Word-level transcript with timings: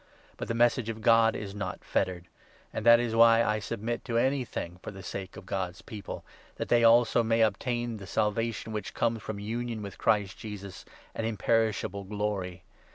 But 0.35 0.47
the 0.47 0.55
Message 0.55 0.89
of 0.89 1.03
God 1.03 1.35
is 1.35 1.53
not 1.53 1.83
fettered; 1.83 2.27
and 2.73 2.83
that 2.87 2.99
is 2.99 3.13
why 3.13 3.41
I 3.43 3.57
10 3.57 3.61
submit 3.61 4.05
to 4.05 4.17
anything 4.17 4.79
for 4.81 4.89
the 4.89 5.03
sake 5.03 5.37
of 5.37 5.45
God's 5.45 5.83
People, 5.83 6.25
that 6.55 6.69
they 6.69 6.83
also 6.83 7.21
may 7.21 7.41
obtain 7.43 7.97
the 7.97 8.07
Salvation 8.07 8.73
which 8.73 8.95
comes 8.95 9.21
from 9.21 9.37
union 9.37 9.83
with 9.83 9.99
Christ 9.99 10.39
Jesus, 10.39 10.85
and 11.13 11.23
imperishable 11.27 12.05
glory. 12.05 12.63